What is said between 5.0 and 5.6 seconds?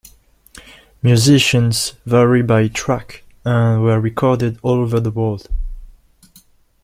world.